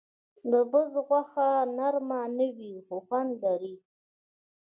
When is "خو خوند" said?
2.85-3.31